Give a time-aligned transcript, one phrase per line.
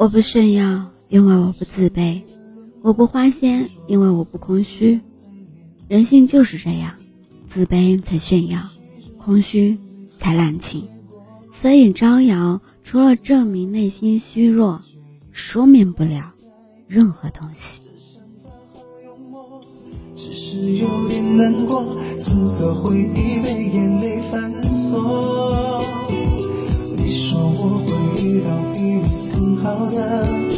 [0.00, 2.22] 我不炫耀，因为我不自卑；
[2.80, 4.98] 我不花心，因为我不空虚。
[5.88, 6.94] 人性就是这样，
[7.50, 8.60] 自卑才炫耀，
[9.18, 9.78] 空虚
[10.18, 10.88] 才滥情。
[11.52, 14.80] 所以招摇，除了证明内心虚弱，
[15.32, 16.32] 说明不了
[16.88, 17.82] 任何东西。
[20.16, 25.78] 只是有点难过，此刻回忆被眼泪反锁。
[29.70, 30.49] 好的，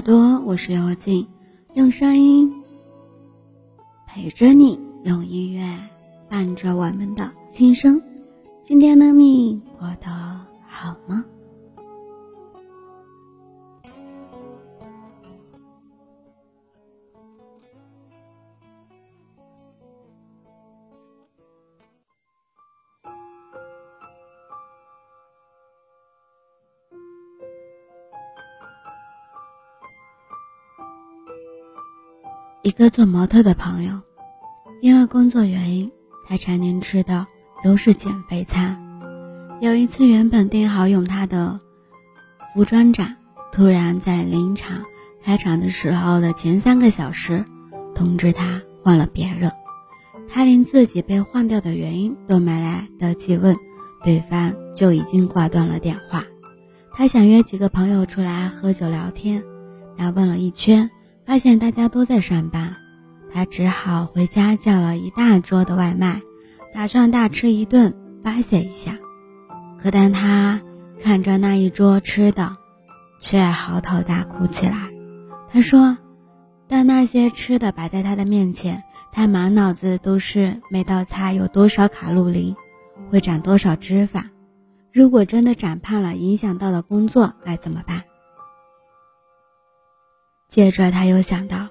[0.00, 1.28] 耳朵，我是尤静，
[1.74, 2.50] 用声音
[4.06, 5.62] 陪着你，用音乐
[6.26, 8.00] 伴着我们的心声。
[8.64, 10.08] 今天的你过得
[10.66, 11.22] 好吗？
[32.70, 34.00] 一个做模特的朋友，
[34.80, 35.90] 因为工作原因，
[36.28, 37.26] 他常年吃的
[37.64, 38.80] 都是减肥餐。
[39.60, 41.58] 有一次，原本定好用他的
[42.54, 43.16] 服装展，
[43.50, 44.84] 突然在临场
[45.20, 47.44] 开场的时候的前三个小时，
[47.96, 49.50] 通知他换了别人。
[50.28, 53.56] 他连自己被换掉的原因都没来得及问，
[54.04, 56.22] 对方就已经挂断了电话。
[56.92, 59.42] 他想约几个朋友出来喝酒聊天，
[59.96, 60.88] 他问了一圈。
[61.30, 62.74] 发现大家都在上班，
[63.32, 66.20] 他只好回家叫了一大桌的外卖，
[66.74, 68.98] 打算大吃一顿发泄一下。
[69.80, 70.60] 可当他
[71.00, 72.56] 看着那一桌吃的，
[73.20, 74.90] 却嚎啕大哭起来。
[75.52, 75.96] 他说
[76.66, 82.56] ：“当那些吃的摆在他的面前，他满脑子都是每道菜有多少卡路里，
[83.08, 84.24] 会长多少脂肪。
[84.92, 88.02] 如果真的长胖了，影响到了工作，该怎么办？”
[90.50, 91.68] 接着，他又想到，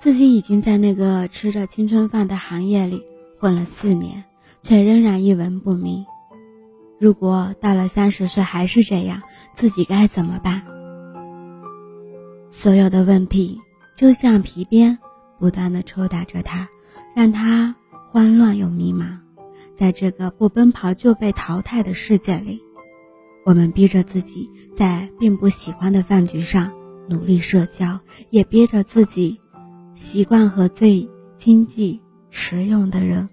[0.00, 3.02] 自己已经在那个吃着青春饭的行业里
[3.40, 4.24] 混了四年，
[4.62, 6.04] 却仍然一文不名。
[7.00, 9.22] 如果到了三十岁还是这样，
[9.54, 10.62] 自己该怎么办？
[12.50, 13.60] 所有的问题
[13.96, 14.98] 就像皮鞭，
[15.38, 16.68] 不断的抽打着他，
[17.14, 17.74] 让他
[18.10, 19.18] 慌乱又迷茫。
[19.76, 22.60] 在这个不奔跑就被淘汰的世界里，
[23.46, 26.72] 我们逼着自己在并不喜欢的饭局上。
[27.08, 27.98] 努力社交，
[28.30, 29.40] 也憋着自己
[29.94, 33.28] 习惯和最经济实用的人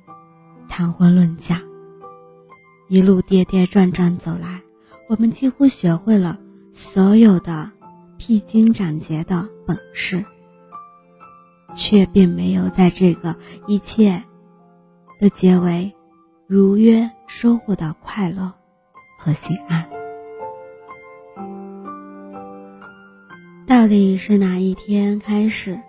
[0.69, 1.61] 谈婚论嫁，
[2.87, 4.61] 一路跌跌撞撞走来，
[5.09, 6.39] 我们几乎学会了
[6.73, 7.71] 所有的
[8.17, 10.23] 披荆斩棘的本事，
[11.75, 13.35] 却并没有在这个
[13.67, 14.23] 一切
[15.19, 15.93] 的结尾
[16.47, 18.53] 如约收获到快乐
[19.19, 20.04] 和心安。
[23.85, 25.79] 到底是哪一天开始，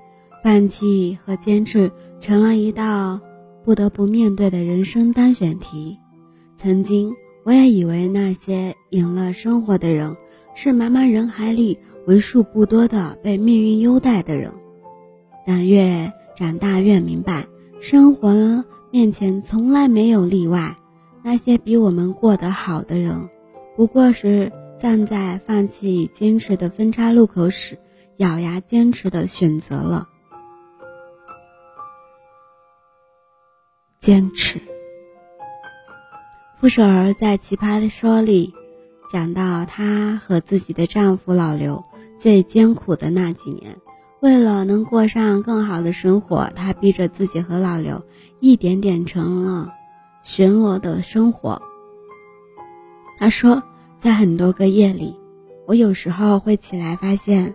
[0.45, 1.91] 放弃和坚持
[2.21, 3.19] 成了一道
[3.65, 5.97] 不得不面对的人生单选题？
[6.59, 10.15] 曾经我也以为那些赢了生活的人，
[10.55, 14.53] 是茫茫人海里为数不多的被命运优待的人。
[15.47, 17.47] 但越长大越明白，
[17.81, 20.77] 生活面前从来没有例外。
[21.25, 23.31] 那些比我们过得好的人，
[23.75, 24.53] 不过是。
[24.79, 27.79] 站在放弃与坚持的分叉路口时，
[28.19, 30.09] 咬牙坚持的选择了
[34.01, 34.61] 坚持。
[36.59, 38.55] 傅首尔在《奇葩的说》里
[39.13, 41.85] 讲到，她和自己的丈夫老刘
[42.19, 43.77] 最艰苦的那几年，
[44.21, 48.03] 为了能过上更好的生活，她逼着自己和老刘
[48.41, 49.75] 一点点成了
[50.23, 51.61] 巡逻的生活。
[53.19, 53.62] 他说，
[53.99, 55.15] 在很多个夜里，
[55.67, 57.55] 我有时候会起来发现，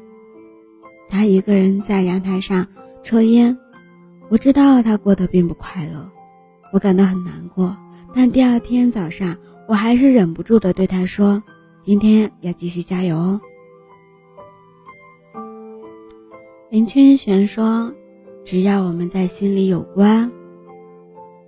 [1.12, 2.66] 他一个人在阳台上
[3.04, 3.56] 抽烟。
[4.30, 6.10] 我知道他过得并不快乐，
[6.72, 7.76] 我感到很难过。
[8.16, 9.36] 但第二天早上，
[9.68, 11.44] 我还是忍不住的对他说
[11.84, 13.42] ：“今天要继续加油哦。”
[16.72, 17.94] 林清玄说
[18.46, 20.32] ：“只要我们在心里有光，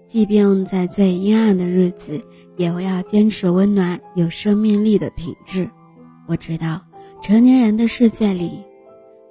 [0.06, 2.22] 即便在最阴暗的日子，
[2.58, 5.70] 也会要坚持温暖、有生命力的品质。”
[6.28, 6.82] 我知道，
[7.22, 8.62] 成年人的世界里，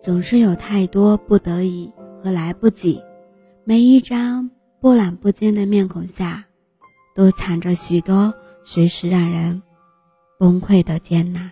[0.02, 1.90] 总是有太多不得已
[2.22, 3.00] 和来不及。
[3.64, 4.50] 每一张
[4.80, 6.44] 波澜不惊的面孔下，
[7.14, 8.34] 都藏着许多
[8.64, 9.62] 随时让人
[10.40, 11.50] 崩溃的艰难。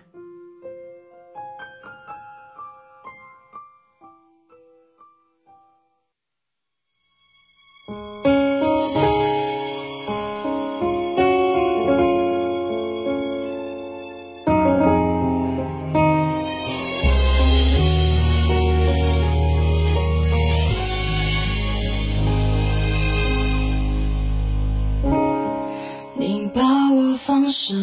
[27.71, 27.79] 生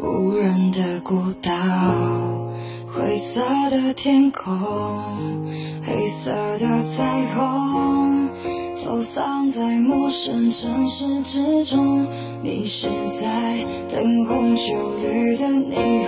[0.00, 1.52] 无人的孤岛，
[2.86, 4.56] 灰色的天空，
[5.82, 8.30] 黑色的彩虹，
[8.74, 12.06] 走散在陌生城市之中，
[12.42, 12.88] 迷失
[13.20, 14.72] 在灯红酒
[15.02, 16.03] 绿的霓虹。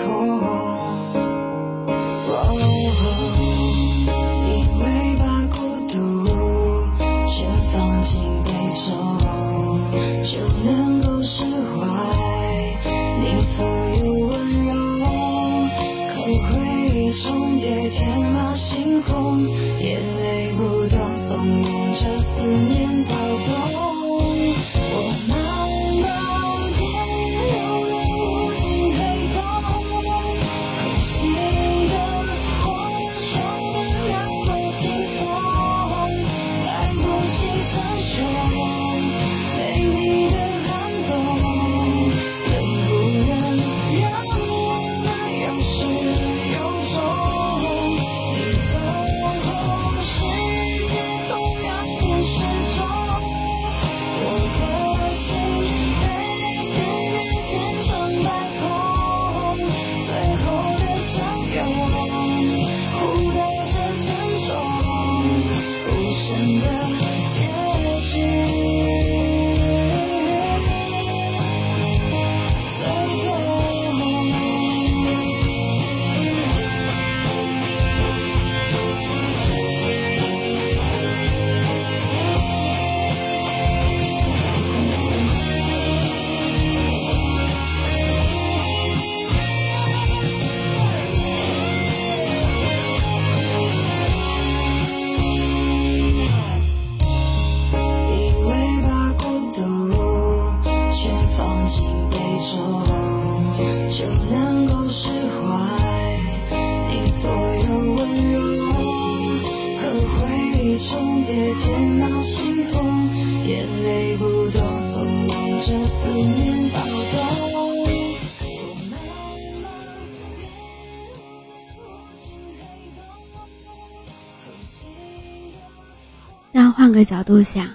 [126.52, 127.68] 让换个角度想，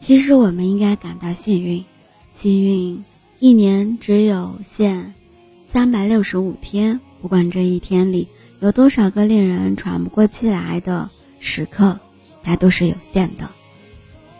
[0.00, 1.82] 其实我们应该感到幸运。
[2.34, 3.02] 幸运，
[3.38, 5.14] 一年只有限
[5.66, 8.28] 三百六十五天，不管这一天里
[8.60, 11.98] 有多少个令人喘不过气来的时刻，
[12.42, 13.50] 它都是有限的，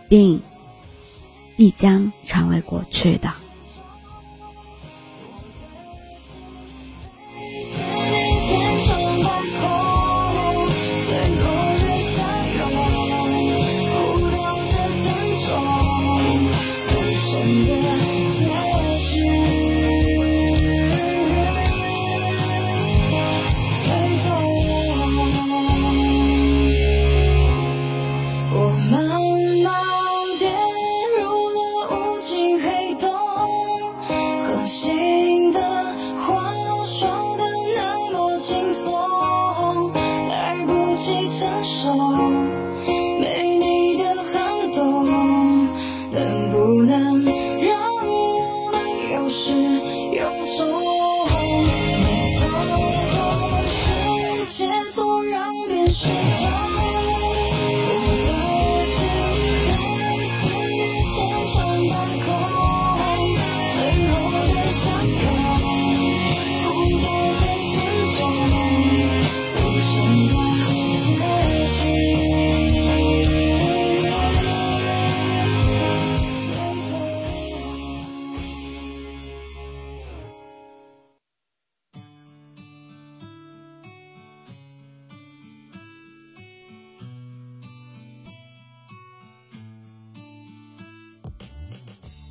[0.08, 0.40] 并
[1.56, 3.32] 必将成为过去的。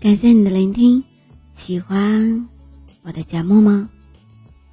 [0.01, 1.03] 感谢你的聆听，
[1.58, 2.48] 喜欢
[3.03, 3.89] 我的节目吗？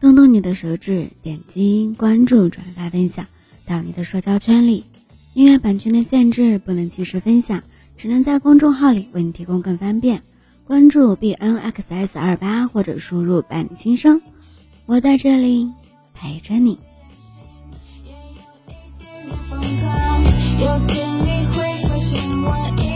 [0.00, 3.26] 动动你的手指，点击关注、转发、分享
[3.66, 4.84] 到你的社交圈里。
[5.34, 7.64] 音乐版权的限制，不能及时分享，
[7.96, 10.22] 只能在公众号里为你提供更方便。
[10.64, 14.22] 关注 b n x s 二八或者输入“伴你心声”，
[14.86, 15.68] 我在这里
[16.14, 16.78] 陪着你。
[20.60, 22.95] 有天你会发现我。